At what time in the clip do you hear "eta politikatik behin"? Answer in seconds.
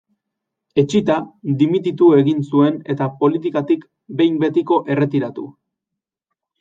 2.95-4.41